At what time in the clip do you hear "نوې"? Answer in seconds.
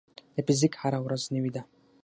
1.35-1.51